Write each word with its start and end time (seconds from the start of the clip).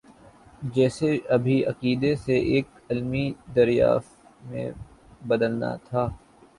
جسے 0.75 1.09
ابھی 1.29 1.57
عقیدے 1.65 2.15
سے 2.15 2.37
ایک 2.51 2.67
علمی 2.89 3.25
دریافت 3.55 4.15
میں 4.45 4.69
بدلنا 5.27 5.75
تھا۔ 5.85 6.07